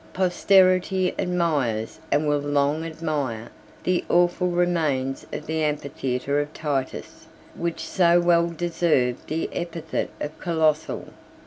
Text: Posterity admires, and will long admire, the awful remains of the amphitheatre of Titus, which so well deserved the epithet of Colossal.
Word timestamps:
Posterity 0.13 1.13
admires, 1.19 1.99
and 2.11 2.27
will 2.27 2.39
long 2.39 2.83
admire, 2.83 3.49
the 3.83 4.03
awful 4.09 4.47
remains 4.47 5.27
of 5.31 5.45
the 5.45 5.61
amphitheatre 5.63 6.39
of 6.41 6.51
Titus, 6.55 7.27
which 7.53 7.85
so 7.87 8.19
well 8.19 8.47
deserved 8.47 9.27
the 9.27 9.47
epithet 9.53 10.09
of 10.19 10.39
Colossal. 10.39 11.09